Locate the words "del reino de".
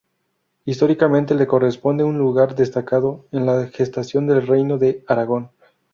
4.25-5.05